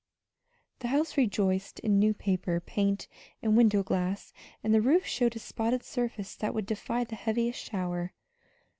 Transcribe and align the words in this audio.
The 0.79 0.87
house 0.87 1.15
rejoiced 1.15 1.79
in 1.81 1.99
new 1.99 2.15
paper, 2.15 2.59
paint, 2.59 3.07
and 3.43 3.55
window 3.55 3.83
glass, 3.83 4.33
and 4.63 4.73
the 4.73 4.81
roof 4.81 5.05
showed 5.05 5.35
a 5.35 5.39
spotted 5.39 5.83
surface 5.83 6.35
that 6.37 6.55
would 6.55 6.65
defy 6.65 7.03
the 7.03 7.13
heaviest 7.15 7.59
shower. 7.69 8.11